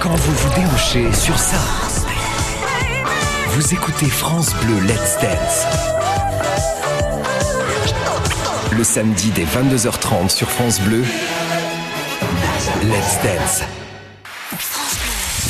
Quand 0.00 0.14
vous 0.14 0.32
vous 0.32 0.54
déhochez 0.54 1.12
sur 1.12 1.38
ça, 1.38 1.58
vous 3.48 3.74
écoutez 3.74 4.06
France 4.06 4.54
Bleu 4.62 4.80
Let's 4.80 5.18
Dance. 5.20 5.66
Le 8.70 8.84
samedi 8.84 9.30
dès 9.34 9.44
22h30 9.44 10.30
sur 10.30 10.48
France 10.48 10.80
Bleu, 10.80 11.04
Let's 12.82 13.18
Dance. 13.22 13.87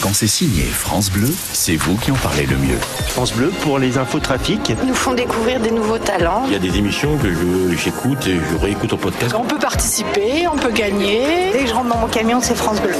Quand 0.02 0.14
c'est 0.14 0.28
signé 0.28 0.62
France 0.62 1.10
Bleu, 1.10 1.28
c'est 1.52 1.74
vous 1.76 1.96
qui 1.96 2.10
en 2.12 2.14
parlez 2.16 2.46
le 2.46 2.56
mieux. 2.56 2.78
France 3.08 3.32
Bleu 3.32 3.50
pour 3.62 3.78
les 3.78 3.98
infos 3.98 4.20
trafic. 4.20 4.72
Ils 4.82 4.88
nous 4.88 4.94
font 4.94 5.12
découvrir 5.12 5.58
des 5.60 5.70
nouveaux 5.72 5.98
talents. 5.98 6.44
Il 6.46 6.52
y 6.52 6.56
a 6.56 6.58
des 6.60 6.76
émissions 6.78 7.16
que 7.18 7.28
je- 7.32 7.76
j'écoute 7.76 8.26
et 8.26 8.38
je 8.50 8.56
réécoute 8.56 8.92
au 8.92 8.96
podcast. 8.96 9.34
On 9.36 9.44
peut 9.44 9.58
participer, 9.58 10.46
on 10.52 10.56
peut 10.56 10.70
gagner. 10.70 11.50
Dès 11.52 11.60
que 11.64 11.66
je 11.68 11.74
rentre 11.74 11.88
dans 11.88 11.98
mon 11.98 12.06
camion, 12.06 12.38
c'est 12.40 12.56
France 12.56 12.80
Bleu. 12.80 12.94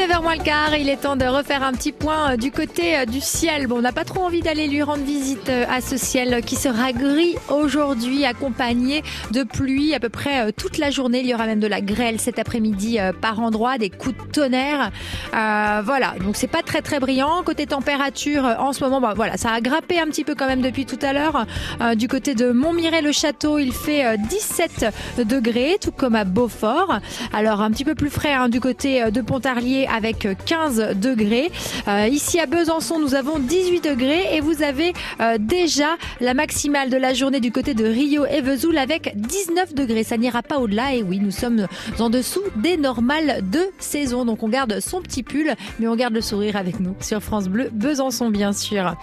Est 0.00 0.06
9h 0.06 0.22
moins 0.22 0.34
le 0.34 0.42
quart, 0.42 0.76
il 0.76 0.88
est 0.88 0.96
temps 0.96 1.14
de 1.14 1.24
refaire 1.24 1.62
un 1.62 1.72
petit 1.72 1.92
point 1.92 2.32
euh, 2.32 2.36
du 2.36 2.50
côté 2.50 2.96
euh, 2.96 3.04
du 3.04 3.20
ciel. 3.20 3.66
Bon, 3.66 3.78
on 3.78 3.82
n'a 3.82 3.92
pas 3.92 4.04
trop 4.04 4.22
envie 4.22 4.40
d'aller 4.40 4.66
lui 4.66 4.82
rendre 4.82 5.04
visite 5.04 5.48
euh, 5.48 5.64
à 5.68 5.80
ce 5.80 5.96
ciel 5.96 6.42
qui 6.42 6.56
sera 6.56 6.92
gris 6.92 7.36
aujourd'hui, 7.48 8.24
accompagné 8.24 9.02
de 9.30 9.42
pluie 9.42 9.94
à 9.94 10.00
peu 10.00 10.08
près 10.08 10.52
toute 10.52 10.78
la 10.78 10.90
journée. 10.90 11.20
Il 11.20 11.26
y 11.26 11.34
aura 11.34 11.46
même 11.46 11.60
de 11.60 11.66
la 11.66 11.80
grêle 11.80 12.20
cet 12.20 12.38
après-midi 12.38 12.98
par 13.20 13.40
endroit, 13.40 13.78
des 13.78 13.90
coups 13.90 14.16
de 14.16 14.32
tonnerre. 14.32 14.90
Voilà, 15.32 16.14
donc 16.20 16.36
c'est 16.36 16.48
pas 16.48 16.62
très 16.62 16.82
très 16.82 16.98
brillant. 16.98 17.42
Côté 17.44 17.66
température, 17.66 18.44
en 18.58 18.72
ce 18.72 18.82
moment, 18.82 19.00
bah, 19.00 19.12
voilà, 19.14 19.36
ça 19.36 19.50
a 19.50 19.60
grappé 19.60 20.00
un 20.00 20.06
petit 20.06 20.24
peu 20.24 20.34
quand 20.34 20.46
même 20.46 20.62
depuis 20.62 20.86
tout 20.86 20.98
à 21.02 21.12
l'heure. 21.12 21.46
Du 21.96 22.08
côté 22.08 22.34
de 22.34 22.50
Montmiret-le-Château, 22.50 23.58
il 23.58 23.72
fait 23.72 24.04
euh, 24.04 24.16
17 24.16 25.24
degrés, 25.26 25.76
tout 25.80 25.92
comme 25.92 26.14
à 26.14 26.24
Beaufort. 26.24 26.98
Alors 27.32 27.60
un 27.60 27.70
petit 27.70 27.84
peu 27.84 27.94
plus 27.94 28.10
frais 28.10 28.32
hein, 28.32 28.48
du 28.48 28.60
côté 28.60 29.10
de 29.10 29.20
Pontarlier 29.20 29.83
avec 29.86 30.28
15 30.44 30.96
degrés. 30.96 31.50
Euh, 31.88 32.08
ici 32.08 32.38
à 32.40 32.46
Besançon, 32.46 32.98
nous 32.98 33.14
avons 33.14 33.38
18 33.38 33.80
degrés 33.82 34.36
et 34.36 34.40
vous 34.40 34.62
avez 34.62 34.92
euh, 35.20 35.36
déjà 35.38 35.96
la 36.20 36.34
maximale 36.34 36.90
de 36.90 36.96
la 36.96 37.14
journée 37.14 37.40
du 37.40 37.52
côté 37.52 37.74
de 37.74 37.84
Rio 37.84 38.24
et 38.26 38.40
Vesoul 38.40 38.78
avec 38.78 39.12
19 39.16 39.74
degrés. 39.74 40.04
Ça 40.04 40.16
n'ira 40.16 40.42
pas 40.42 40.58
au-delà 40.58 40.94
et 40.94 41.02
oui, 41.02 41.18
nous 41.20 41.30
sommes 41.30 41.66
en 41.98 42.10
dessous 42.10 42.42
des 42.56 42.76
normales 42.76 43.42
de 43.50 43.60
saison. 43.78 44.24
Donc 44.24 44.42
on 44.42 44.48
garde 44.48 44.80
son 44.80 45.00
petit 45.00 45.22
pull, 45.22 45.54
mais 45.78 45.88
on 45.88 45.96
garde 45.96 46.14
le 46.14 46.20
sourire 46.20 46.56
avec 46.56 46.80
nous 46.80 46.94
sur 47.00 47.22
France 47.22 47.48
Bleu 47.48 47.70
Besançon 47.72 48.30
bien 48.30 48.52
sûr. 48.52 48.96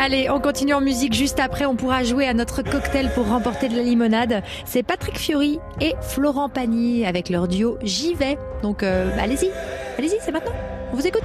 Allez, 0.00 0.30
on 0.30 0.38
continue 0.38 0.74
en 0.74 0.80
musique. 0.80 1.12
Juste 1.12 1.40
après, 1.40 1.66
on 1.66 1.74
pourra 1.74 2.04
jouer 2.04 2.28
à 2.28 2.32
notre 2.32 2.62
cocktail 2.62 3.10
pour 3.16 3.26
remporter 3.26 3.68
de 3.68 3.76
la 3.76 3.82
limonade. 3.82 4.44
C'est 4.64 4.84
Patrick 4.84 5.18
Fiori 5.18 5.58
et 5.80 5.94
Florent 6.00 6.48
Pagny 6.48 7.04
avec 7.04 7.28
leur 7.28 7.48
duo 7.48 7.78
J'y 7.82 8.14
vais. 8.14 8.38
Donc 8.62 8.84
euh, 8.84 9.10
allez-y, 9.18 9.50
allez-y, 9.98 10.18
c'est 10.20 10.30
maintenant. 10.30 10.52
On 10.92 10.96
vous 10.96 11.04
écoute. 11.04 11.24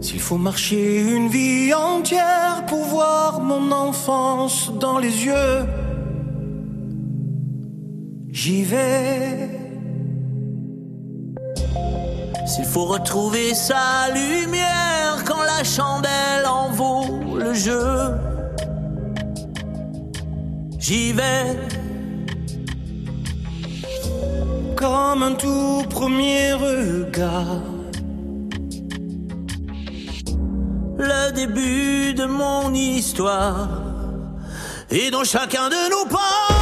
S'il 0.00 0.18
faut 0.18 0.36
marcher 0.36 1.00
une 1.00 1.28
vie 1.28 1.72
entière 1.72 2.64
pour 2.66 2.82
voir 2.82 3.40
mon 3.40 3.70
enfance 3.70 4.72
dans 4.80 4.98
les 4.98 5.26
yeux, 5.26 5.64
j'y 8.32 8.64
vais. 8.64 9.48
S'il 12.48 12.64
faut 12.64 12.86
retrouver 12.86 13.54
sa 13.54 14.08
lumière 14.12 15.22
quand 15.24 15.42
la 15.42 15.62
chandelle 15.62 16.25
j'y 20.78 21.12
vais. 21.12 21.58
Comme 24.76 25.22
un 25.22 25.34
tout 25.34 25.84
premier 25.88 26.52
regard. 26.52 27.76
le 30.98 31.32
début 31.32 32.14
de 32.14 32.24
mon 32.24 32.72
histoire. 32.74 33.68
Et 34.90 35.10
dans 35.10 35.24
chacun 35.24 35.68
de 35.68 35.90
nos 35.90 36.06
pas, 36.06 36.55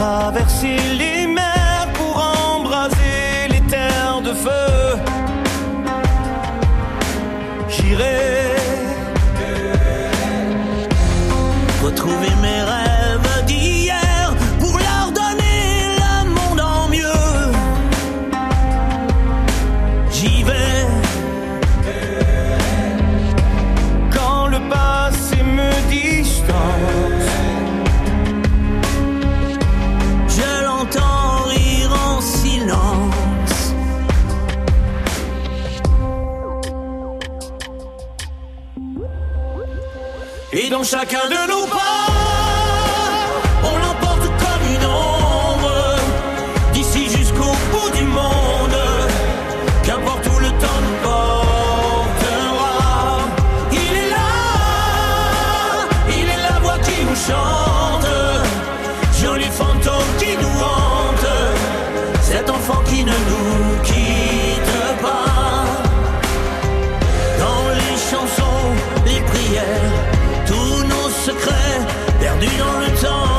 traverser 0.00 0.78
les 0.96 1.19
tous 70.46 70.82
nos 70.84 71.08
secrets 71.10 71.80
perdus 72.20 72.56
dans 72.58 72.80
le 72.80 73.00
temps. 73.00 73.29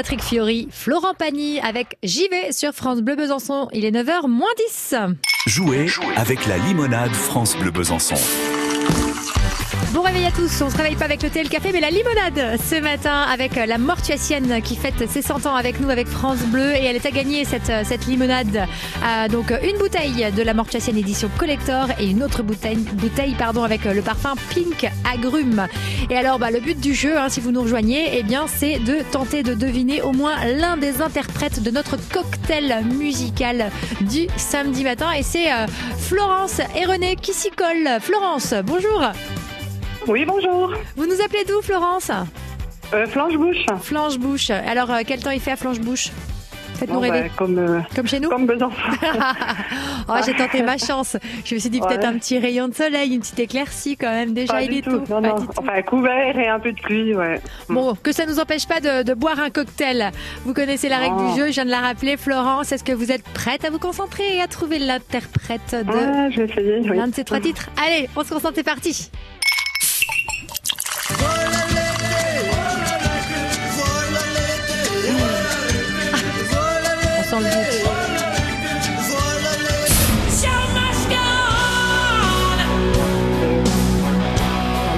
Patrick 0.00 0.22
Fiori, 0.22 0.66
Florent 0.70 1.12
Pagny 1.12 1.60
avec 1.60 1.98
vais 2.02 2.52
sur 2.52 2.72
France 2.72 3.02
Bleu 3.02 3.16
Besançon. 3.16 3.68
Il 3.74 3.84
est 3.84 3.90
9h 3.90 4.28
moins 4.28 4.48
10. 4.70 4.94
Jouez 5.46 5.88
avec 6.16 6.46
la 6.46 6.56
limonade 6.56 7.12
France 7.12 7.54
Bleu 7.54 7.70
Besançon. 7.70 8.16
Bon 9.92 10.02
réveil 10.02 10.24
à 10.24 10.30
tous, 10.30 10.62
on 10.62 10.70
se 10.70 10.76
réveille 10.76 10.94
pas 10.94 11.06
avec 11.06 11.20
le 11.20 11.30
thé 11.30 11.40
et 11.40 11.42
le 11.42 11.48
café 11.48 11.72
mais 11.72 11.80
la 11.80 11.90
limonade 11.90 12.60
ce 12.62 12.80
matin 12.80 13.22
avec 13.22 13.56
la 13.56 13.76
mortuacienne 13.76 14.62
qui 14.62 14.76
fête 14.76 15.10
ses 15.10 15.20
100 15.20 15.46
ans 15.46 15.56
avec 15.56 15.80
nous 15.80 15.90
avec 15.90 16.06
France 16.06 16.38
Bleu 16.42 16.76
et 16.76 16.84
elle 16.84 16.94
est 16.94 17.06
à 17.06 17.10
gagner 17.10 17.44
cette, 17.44 17.72
cette 17.84 18.06
limonade. 18.06 18.68
Euh, 19.04 19.28
donc 19.28 19.52
une 19.64 19.78
bouteille 19.78 20.30
de 20.30 20.42
la 20.44 20.54
mortuacienne 20.54 20.96
édition 20.96 21.28
collector 21.36 21.88
et 21.98 22.06
une 22.06 22.22
autre 22.22 22.44
bouteille, 22.44 22.76
bouteille 22.76 23.34
pardon, 23.34 23.64
avec 23.64 23.84
le 23.84 24.00
parfum 24.00 24.34
Pink 24.54 24.88
Agrumes. 25.12 25.66
Et 26.08 26.16
alors 26.16 26.38
bah, 26.38 26.52
le 26.52 26.60
but 26.60 26.78
du 26.78 26.94
jeu, 26.94 27.18
hein, 27.18 27.28
si 27.28 27.40
vous 27.40 27.50
nous 27.50 27.62
rejoignez, 27.62 28.10
eh 28.16 28.22
bien 28.22 28.46
c'est 28.46 28.78
de 28.78 28.98
tenter 29.10 29.42
de 29.42 29.54
deviner 29.54 30.02
au 30.02 30.12
moins 30.12 30.36
l'un 30.44 30.76
des 30.76 31.02
interprètes 31.02 31.64
de 31.64 31.70
notre 31.72 31.96
cocktail 31.96 32.84
musical 32.94 33.72
du 34.02 34.28
samedi 34.36 34.84
matin 34.84 35.10
et 35.18 35.24
c'est 35.24 35.52
euh, 35.52 35.66
Florence 35.98 36.60
et 36.76 36.84
René 36.84 37.16
qui 37.16 37.32
s'y 37.32 37.50
collent. 37.50 37.98
Florence, 38.00 38.54
bonjour. 38.64 39.10
Oui, 40.06 40.24
bonjour. 40.24 40.72
Vous 40.96 41.06
nous 41.06 41.20
appelez 41.24 41.44
d'où, 41.46 41.60
Florence 41.62 42.10
Euh, 42.92 43.06
Flanche-Bouche. 43.06 43.66
Flanche-Bouche. 43.82 44.50
Alors, 44.50 44.90
euh, 44.90 45.00
quel 45.06 45.20
temps 45.22 45.30
il 45.30 45.40
fait 45.40 45.52
à 45.52 45.56
Flanche-Bouche 45.56 46.08
Faites-nous 46.74 46.94
Bon, 46.94 47.00
rêver. 47.00 47.22
bah, 47.28 47.34
comme, 47.36 47.58
euh, 47.58 47.80
Comme 47.94 48.08
chez 48.08 48.18
nous? 48.20 48.30
comme 48.30 48.46
Besançon. 48.46 48.74
Oh, 50.08 50.14
j'ai 50.26 50.34
tenté 50.34 50.62
ma 50.62 50.76
chance. 50.78 51.16
Je 51.44 51.54
me 51.54 51.60
suis 51.60 51.70
dit 51.70 51.78
peut-être 51.78 52.00
Ouais. 52.00 52.06
un 52.06 52.14
petit 52.18 52.38
rayon 52.38 52.66
de 52.68 52.74
soleil, 52.74 53.14
une 53.14 53.20
petite 53.20 53.38
éclaircie 53.38 53.96
quand 53.96 54.10
même. 54.10 54.32
Déjà, 54.32 54.54
Pas 54.54 54.62
il 54.62 54.78
est 54.78 54.82
tout. 54.82 54.98
tôt. 54.98 55.04
Non, 55.08 55.22
Pas 55.22 55.28
non. 55.28 55.34
tout. 55.36 55.48
Enfin, 55.58 55.82
couvert 55.82 56.36
et 56.38 56.48
un 56.48 56.58
peu 56.58 56.72
de 56.72 56.80
pluie, 56.80 57.14
ouais. 57.14 57.40
Bon, 57.68 57.94
que 57.94 58.10
ça 58.10 58.24
nous 58.26 58.40
empêche 58.40 58.66
pas 58.66 58.80
de, 58.80 59.02
de 59.04 59.14
boire 59.14 59.38
un 59.38 59.50
cocktail. 59.50 60.10
Vous 60.44 60.54
connaissez 60.54 60.88
la 60.88 60.98
règle 60.98 61.16
du 61.32 61.38
jeu, 61.38 61.46
je 61.48 61.52
viens 61.52 61.64
de 61.66 61.70
la 61.70 61.80
rappeler. 61.80 62.16
Florence, 62.16 62.72
est-ce 62.72 62.82
que 62.82 62.92
vous 62.92 63.12
êtes 63.12 63.22
prête 63.22 63.64
à 63.64 63.70
vous 63.70 63.78
concentrer 63.78 64.36
et 64.36 64.40
à 64.42 64.48
trouver 64.48 64.78
l'interprète 64.80 65.70
de 65.86 65.92
Ah, 65.92 66.28
oui. 66.36 66.96
l'un 66.96 67.06
de 67.08 67.14
ces 67.14 67.22
trois 67.24 67.38
titres? 67.40 67.68
Allez, 67.86 68.08
on 68.16 68.24
se 68.24 68.30
concentre, 68.30 68.54
c'est 68.56 68.64
parti. 68.64 69.10
On 77.18 77.22
sent 77.22 77.40
le. 77.40 77.50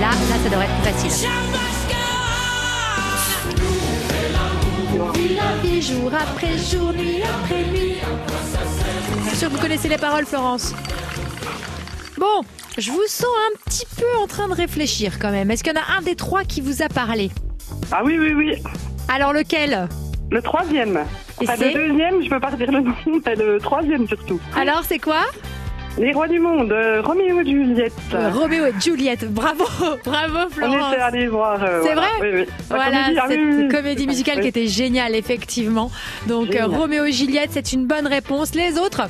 Là, 0.00 0.10
là, 0.10 0.36
ça 0.42 0.48
devrait 0.48 0.66
être 0.66 0.82
facile. 0.84 1.28
Jour 5.80 6.12
après 6.14 6.56
jour, 6.58 6.92
nuit 6.92 7.22
après 7.22 7.64
nuit. 7.64 7.96
Je 9.24 9.28
suis 9.28 9.36
sûre 9.36 9.48
que 9.48 9.54
vous 9.54 9.60
connaissez 9.60 9.88
les 9.88 9.98
paroles, 9.98 10.24
Florence? 10.24 10.74
Bon, 12.16 12.42
je 12.78 12.90
vous 12.90 13.02
sens 13.06 13.26
un 13.52 13.58
petit 13.70 13.86
peu 13.98 14.06
en 14.22 14.26
train 14.26 14.48
de 14.48 14.54
réfléchir 14.54 15.18
quand 15.18 15.30
même. 15.30 15.50
Est-ce 15.50 15.62
qu'il 15.62 15.72
y 15.74 15.76
en 15.76 15.80
a 15.80 15.98
un 15.98 16.02
des 16.02 16.14
trois 16.16 16.44
qui 16.44 16.60
vous 16.60 16.82
a 16.82 16.88
parlé? 16.88 17.30
Ah 17.90 18.02
oui, 18.04 18.16
oui, 18.18 18.32
oui. 18.34 18.54
Alors 19.08 19.32
lequel? 19.32 19.88
Le 20.30 20.40
troisième. 20.42 20.96
Et 21.40 21.44
Enfin, 21.44 21.54
c'est? 21.58 21.72
le 21.74 21.88
deuxième, 21.88 22.22
je 22.22 22.28
peux 22.30 22.40
pas 22.40 22.48
redire 22.48 22.70
le 22.72 22.80
nom, 22.80 22.94
mais 23.26 23.34
le 23.34 23.58
troisième 23.58 24.06
surtout. 24.08 24.40
Alors 24.56 24.82
c'est 24.86 24.98
quoi? 24.98 25.22
Les 25.98 26.14
rois 26.14 26.26
du 26.26 26.38
monde, 26.40 26.72
euh, 26.72 27.02
Roméo 27.02 27.40
et 27.42 27.44
Juliette. 27.44 27.92
Euh, 28.14 28.30
Roméo 28.30 28.64
et 28.64 28.72
Juliette. 28.80 29.30
Bravo, 29.30 29.64
bravo 30.04 30.38
On 30.46 30.48
Florence. 30.50 30.94
était 30.94 31.02
allés 31.02 31.26
voir. 31.26 31.62
euh, 31.62 31.80
C'est 31.84 31.92
voilà. 31.92 32.00
vrai? 32.00 32.08
Oui, 32.22 32.28
oui. 32.32 32.46
La 32.70 32.76
Voilà, 32.76 33.02
comédie, 33.02 33.18
ah 33.20 33.24
oui, 33.28 33.34
cette 33.34 33.40
oui, 33.44 33.62
oui. 33.64 33.68
comédie 33.68 34.06
musicale 34.06 34.40
qui 34.40 34.48
était 34.48 34.66
géniale, 34.68 35.14
effectivement. 35.14 35.90
Donc, 36.28 36.48
euh, 36.48 36.52
Génial. 36.62 36.70
Roméo 36.70 37.04
et 37.04 37.12
Juliette, 37.12 37.50
c'est 37.52 37.74
une 37.74 37.86
bonne 37.86 38.06
réponse. 38.06 38.54
Les 38.54 38.78
autres? 38.78 39.02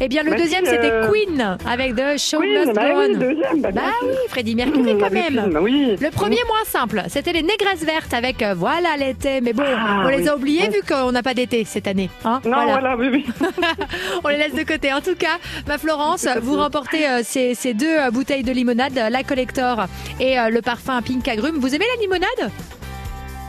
Eh 0.00 0.06
bien, 0.08 0.22
le 0.22 0.30
Merci, 0.30 0.44
deuxième, 0.44 0.64
c'était 0.64 0.92
euh, 0.92 1.08
Queen, 1.10 1.58
avec 1.68 1.96
The 1.96 2.16
Show 2.18 2.38
Oui, 2.38 2.56
Must 2.56 2.72
bah 2.72 2.92
Go 2.92 2.98
oui, 3.00 3.04
On. 3.04 3.08
le 3.08 3.16
deuxième. 3.16 3.60
Bah, 3.60 3.70
Bah 3.72 3.82
oui. 4.04 4.08
Freddie 4.28 4.54
Mercury 4.54 4.94
Mmh, 4.94 4.98
quand 5.00 5.10
même. 5.10 5.58
oui. 5.60 5.96
Le 6.00 6.10
premier 6.10 6.36
moins 6.46 6.64
simple, 6.66 7.02
c'était 7.08 7.32
les 7.32 7.42
négresses 7.42 7.82
vertes 7.84 8.14
avec 8.14 8.40
euh, 8.42 8.54
voilà 8.56 8.96
l'été. 8.96 9.40
Mais 9.40 9.52
bon, 9.52 9.64
Ah, 9.66 10.02
on 10.04 10.08
les 10.08 10.28
a 10.28 10.36
oubliés 10.36 10.68
vu 10.68 10.82
qu'on 10.88 11.10
n'a 11.10 11.22
pas 11.24 11.34
d'été 11.34 11.64
cette 11.64 11.88
année. 11.88 12.10
hein. 12.24 12.40
Non, 12.44 12.64
voilà, 12.66 12.96
oui, 12.96 13.08
oui. 13.10 13.26
on 14.24 14.28
les 14.28 14.36
laisse 14.36 14.54
de 14.54 14.62
côté. 14.62 14.92
En 14.92 15.00
tout 15.00 15.16
cas, 15.16 15.38
ma 15.66 15.78
Florence, 15.78 16.28
vous 16.42 16.56
remportez 16.56 17.08
euh, 17.08 17.20
ces, 17.24 17.54
ces 17.56 17.74
deux 17.74 17.96
bouteilles 18.12 18.44
de 18.44 18.52
limonade, 18.52 18.94
la 19.10 19.22
collector 19.24 19.86
et 20.20 20.36
le 20.50 20.62
parfum 20.62 21.02
Pink 21.02 21.26
Agrumes. 21.26 21.56
Vous 21.58 21.74
aimez 21.74 21.86
la 21.96 22.00
limonade? 22.00 22.52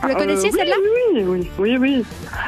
Vous 0.02 0.08
la 0.08 0.14
Euh, 0.14 0.18
connaissiez 0.18 0.50
celle-là? 0.50 0.74
Oui, 1.14 1.22
oui, 1.24 1.50
oui, 1.58 1.76
oui. 1.78 2.04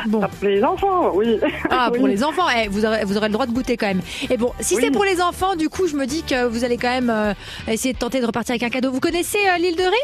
Bon. 0.07 0.21
Ah, 0.23 0.29
Les 0.43 0.63
enfants, 0.65 1.13
oui. 1.15 1.39
Ah, 1.71 1.91
pour 1.95 2.07
les 2.13 2.23
enfants, 2.25 2.47
eh, 2.57 2.69
vous, 2.69 2.85
aurez, 2.85 3.05
vous 3.05 3.17
aurez 3.17 3.29
le 3.29 3.33
droit 3.33 3.47
de 3.47 3.53
goûter 3.53 3.77
quand 3.77 3.87
même. 3.89 4.01
Et 4.31 4.37
bon, 4.37 4.53
si 4.61 4.77
c'est 4.77 4.91
pour 4.91 5.05
les 5.05 5.21
enfants, 5.21 5.55
du 5.57 5.69
coup, 5.69 5.87
je 5.87 5.97
me 5.97 6.07
dis 6.07 6.23
que 6.23 6.47
vous 6.47 6.65
allez 6.65 6.77
quand 6.79 6.91
même 6.91 7.11
euh, 7.11 7.35
essayer 7.69 7.93
de 7.95 7.99
tenter 7.99 8.21
de 8.21 8.27
repartir 8.27 8.53
avec 8.53 8.63
un 8.63 8.71
cadeau. 8.71 8.91
Vous 8.91 9.01
connaissez 9.01 9.39
euh, 9.39 9.59
l'île 9.59 9.77
de 9.77 9.83
Ré? 9.83 9.97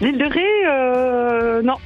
L'île 0.00 0.18
de 0.18 0.24
Ré, 0.24 0.44
euh, 0.68 1.62
non. 1.62 1.76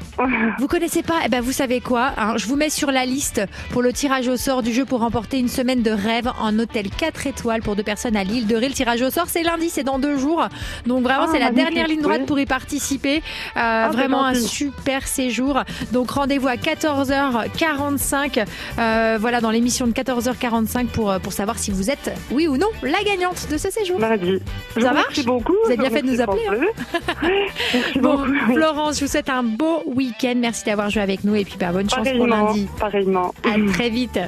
Vous 0.58 0.67
connaissez 0.67 1.02
pas 1.02 1.20
Eh 1.25 1.29
ben, 1.29 1.40
vous 1.40 1.52
savez 1.52 1.81
quoi 1.81 2.12
hein, 2.17 2.37
Je 2.37 2.46
vous 2.46 2.56
mets 2.56 2.70
sur 2.70 2.90
la 2.90 3.05
liste 3.05 3.40
pour 3.70 3.82
le 3.82 3.93
tirage 3.93 4.29
au 4.29 4.37
sort 4.37 4.62
du 4.62 4.73
jeu 4.73 4.85
pour 4.85 5.00
remporter 5.00 5.38
une 5.38 5.49
semaine 5.49 5.82
de 5.82 5.90
rêve 5.90 6.31
en 6.40 6.58
hôtel 6.58 6.90
4 6.90 7.26
étoiles 7.26 7.62
pour 7.62 7.76
deux 7.76 7.82
personnes 7.82 8.17
à 8.17 8.25
l'île 8.25 8.46
de 8.46 8.56
Ré. 8.56 8.69
Le 8.69 8.75
tirage 8.75 9.02
au 9.02 9.11
sort, 9.11 9.26
c'est 9.29 9.43
lundi, 9.43 9.69
c'est 9.70 9.85
dans 9.85 9.99
deux 9.99 10.19
jours. 10.19 10.46
Donc 10.87 11.02
vraiment, 11.02 11.25
Ah, 11.29 11.31
c'est 11.32 11.38
la 11.38 11.50
dernière 11.50 11.87
ligne 11.87 12.02
droite 12.02 12.26
pour 12.26 12.38
y 12.38 12.46
participer. 12.46 13.23
Euh, 13.56 13.87
c'est 13.90 13.96
vraiment 13.96 14.25
un 14.25 14.35
super 14.35 15.06
séjour. 15.06 15.61
Donc 15.93 16.11
rendez-vous 16.11 16.49
à 16.49 16.56
14h45. 16.56 18.44
euh, 18.79 19.19
voilà, 19.20 19.40
dans 19.40 19.50
l'émission 19.50 19.87
de 19.87 19.93
14h45 19.93 20.87
pour, 20.87 21.14
pour 21.20 21.32
savoir 21.32 21.58
si 21.58 21.70
vous 21.70 21.90
êtes, 21.90 22.11
oui 22.31 22.49
ou 22.49 22.56
non, 22.56 22.69
la 22.82 23.02
gagnante 23.05 23.49
de 23.50 23.56
ce 23.58 23.70
séjour. 23.70 23.99
Mardi. 23.99 24.40
Ça 24.81 24.93
marche 24.93 25.25
beaucoup. 25.25 25.55
Vous 25.64 25.70
avez 25.73 25.76
bien 25.79 25.90
fait 25.90 26.02
de 26.02 26.11
nous 26.11 26.20
appeler, 26.20 26.43
Bon, 28.00 28.20
oui. 28.22 28.54
Florence, 28.54 28.98
je 28.98 29.04
vous 29.04 29.10
souhaite 29.10 29.28
un 29.28 29.42
beau 29.42 29.82
week-end. 29.86 30.34
Merci 30.36 30.64
d'avoir 30.64 30.90
joué 30.90 31.02
avec 31.02 31.25
nous 31.25 31.34
et 31.34 31.44
puis 31.44 31.56
bah, 31.58 31.72
bonne 31.72 31.88
chance 31.88 32.08
pour 32.16 32.26
lundi. 32.26 32.69
pareillement. 32.78 33.34
À 33.44 33.72
très 33.72 33.90
vite. 33.90 34.19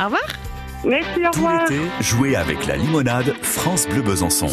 Au 0.00 0.04
revoir. 0.04 0.22
Merci, 0.84 1.08
au 1.26 1.30
Tout 1.30 1.40
revoir. 1.40 1.62
l'été, 1.68 1.80
jouez 2.00 2.36
avec 2.36 2.66
la 2.66 2.76
limonade 2.76 3.34
France 3.42 3.88
Bleu 3.88 4.02
Besançon. 4.02 4.48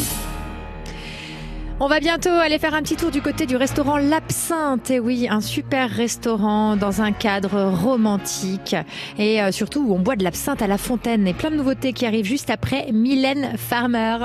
On 1.78 1.88
va 1.88 2.00
bientôt 2.00 2.30
aller 2.30 2.58
faire 2.58 2.72
un 2.74 2.80
petit 2.80 2.96
tour 2.96 3.10
du 3.10 3.20
côté 3.20 3.44
du 3.44 3.54
restaurant 3.54 3.98
L'Absinthe. 3.98 4.90
Et 4.90 4.98
oui, 4.98 5.28
un 5.30 5.42
super 5.42 5.90
restaurant 5.90 6.74
dans 6.74 7.02
un 7.02 7.12
cadre 7.12 7.64
romantique. 7.70 8.74
Et 9.18 9.42
euh, 9.42 9.52
surtout 9.52 9.80
où 9.86 9.94
on 9.94 9.98
boit 9.98 10.16
de 10.16 10.24
l'absinthe 10.24 10.62
à 10.62 10.66
la 10.68 10.78
fontaine. 10.78 11.26
Et 11.28 11.34
plein 11.34 11.50
de 11.50 11.56
nouveautés 11.56 11.92
qui 11.92 12.06
arrivent 12.06 12.24
juste 12.24 12.48
après 12.48 12.86
Mylène 12.92 13.52
Farmer. 13.58 14.16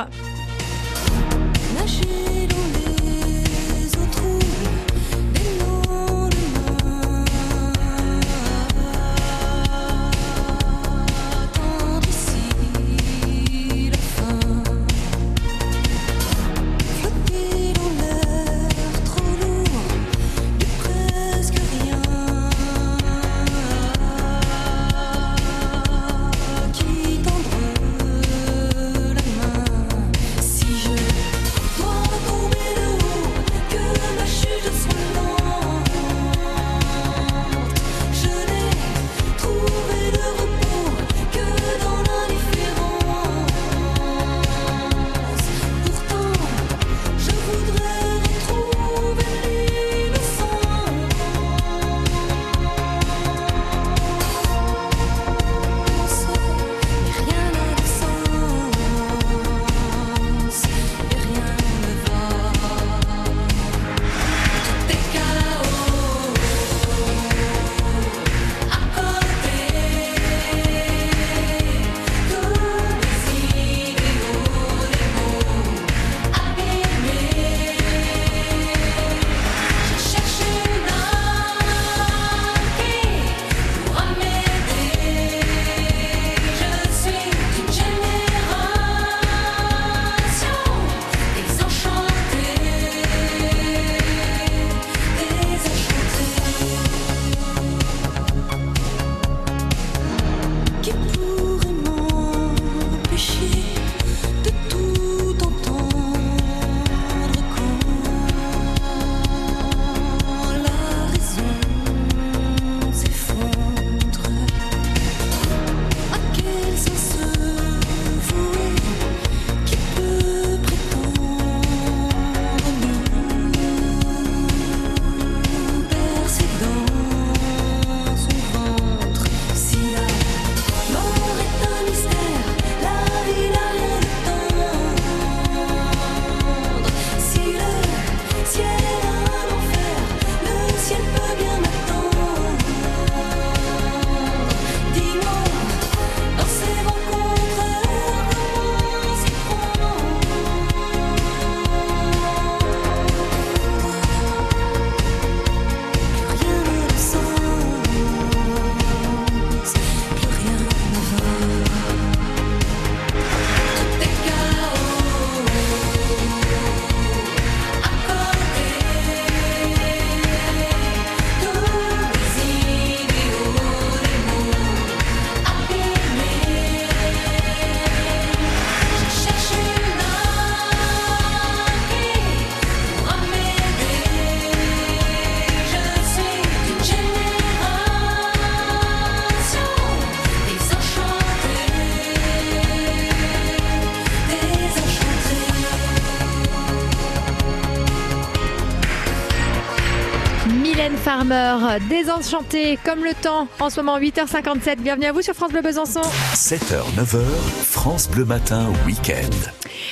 Mylène 201.31 201.59
Farmer, 201.59 201.79
désenchantée 201.89 202.77
comme 202.83 203.03
le 203.03 203.13
temps, 203.13 203.47
en 203.59 203.69
ce 203.69 203.79
moment 203.79 204.00
8h57. 204.00 204.81
Bienvenue 204.81 205.05
à 205.05 205.11
vous 205.11 205.21
sur 205.21 205.33
France 205.33 205.51
Bleu 205.51 205.61
Besançon. 205.61 206.01
7h, 206.01 206.83
9h, 206.95 207.19
France 207.63 208.09
Bleu 208.09 208.25
Matin, 208.25 208.67
week-end. 208.85 209.29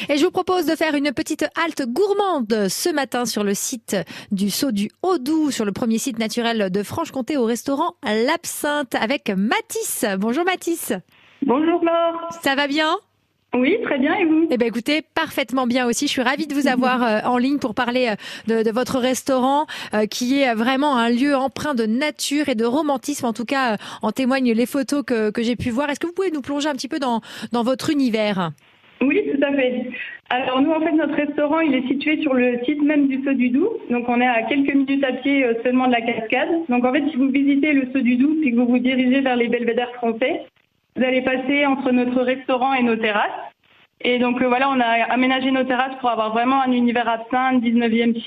Et 0.10 0.18
je 0.18 0.26
vous 0.26 0.32
propose 0.32 0.66
de 0.66 0.76
faire 0.76 0.96
une 0.96 1.12
petite 1.14 1.46
halte 1.56 1.84
gourmande 1.88 2.68
ce 2.70 2.90
matin 2.94 3.26
sur 3.26 3.44
le 3.44 3.54
site 3.54 3.96
du 4.32 4.50
Saut 4.50 4.72
du 4.72 4.90
Haut-Doubs, 5.02 5.52
sur 5.52 5.66
le 5.66 5.72
premier 5.72 5.98
site 5.98 6.20
naturel 6.20 6.70
de 6.70 6.84
Franche-Comté 6.84 7.38
au 7.38 7.46
restaurant 7.46 7.96
L'Absinthe 8.04 8.96
avec 8.96 9.30
Mathis. 9.30 10.06
Bonjour 10.18 10.44
Mathis. 10.46 10.94
Bonjour 11.42 11.84
Laure. 11.84 12.30
Ça 12.44 12.56
va 12.56 12.68
bien? 12.68 12.98
Oui, 13.56 13.78
très 13.84 13.98
bien, 13.98 14.14
et 14.16 14.26
vous? 14.26 14.48
Eh 14.52 14.58
ben 14.58 14.68
écoutez, 14.68 15.02
parfaitement 15.16 15.66
bien 15.66 15.88
aussi. 15.88 16.06
Je 16.06 16.12
suis 16.12 16.22
ravie 16.22 16.46
de 16.46 16.54
vous 16.54 16.68
avoir 16.68 17.04
euh, 17.04 17.20
en 17.26 17.38
ligne 17.40 17.58
pour 17.58 17.74
parler 17.74 18.10
euh, 18.10 18.16
de, 18.48 18.64
de 18.64 18.72
votre 18.72 19.00
restaurant 19.00 19.66
euh, 19.96 20.06
qui 20.06 20.42
est 20.42 20.54
vraiment 20.54 20.96
un 20.96 21.10
lieu 21.10 21.36
empreint 21.36 21.74
de 21.74 21.88
nature 21.88 22.48
et 22.50 22.56
de 22.56 22.66
romantisme. 22.66 23.26
En 23.26 23.34
tout 23.34 23.46
cas, 23.46 23.74
euh, 23.74 23.78
en 24.04 24.12
témoignent 24.12 24.54
les 24.54 24.66
photos 24.68 25.04
que, 25.04 25.32
que 25.32 25.42
j'ai 25.42 25.56
pu 25.56 25.72
voir. 25.72 25.90
Est-ce 25.90 26.00
que 26.00 26.06
vous 26.06 26.14
pouvez 26.14 26.30
nous 26.30 26.42
plonger 26.42 26.70
un 26.70 26.74
petit 26.74 26.88
peu 26.88 27.00
dans, 27.00 27.22
dans 27.52 27.64
votre 27.64 27.90
univers? 27.90 28.52
Oui, 29.02 29.20
tout 29.32 29.44
à 29.44 29.52
fait. 29.54 29.90
Alors 30.30 30.62
nous, 30.62 30.72
en 30.72 30.82
fait, 30.82 30.92
notre 30.92 31.16
restaurant, 31.16 31.60
il 31.62 31.74
est 31.74 31.88
situé 31.88 32.22
sur 32.22 32.36
le 32.36 32.60
site 32.66 32.84
même 32.84 33.08
du 33.08 33.24
Saut 33.24 33.34
du 33.34 33.50
Doubs. 33.50 33.80
Donc 33.90 34.08
on 34.10 34.22
est 34.22 34.28
à 34.28 34.44
quelques 34.44 34.76
minutes 34.76 35.04
à 35.04 35.14
pied 35.14 35.44
euh, 35.44 35.54
seulement 35.64 35.88
de 35.88 35.94
la 35.94 36.02
cascade. 36.02 36.50
Donc 36.70 36.86
en 36.86 36.94
fait, 36.94 37.04
si 37.10 37.16
vous 37.16 37.30
visitez 37.30 37.74
le 37.74 37.88
Saut 37.92 38.02
du 38.02 38.16
Doubs 38.18 38.44
et 38.44 38.52
que 38.52 38.58
vous 38.58 38.68
vous 38.68 38.78
dirigez 38.78 39.22
vers 39.22 39.38
les 39.38 39.48
belvédères 39.48 39.94
français, 39.96 40.42
vous 41.00 41.06
allez 41.06 41.22
passer 41.22 41.66
entre 41.66 41.92
notre 41.92 42.22
restaurant 42.22 42.74
et 42.74 42.84
nos 42.84 42.98
terrasses. 42.98 43.32
Et 44.02 44.20
donc 44.20 44.42
euh, 44.42 44.48
voilà, 44.48 44.70
on 44.70 44.80
a 44.82 45.14
aménagé 45.14 45.50
nos 45.50 45.64
terrasses 45.64 45.96
pour 46.02 46.10
avoir 46.10 46.34
vraiment 46.34 46.62
un 46.62 46.74
univers 46.74 47.08
absinthe, 47.08 47.64
19e 47.64 48.22
siècle. 48.22 48.26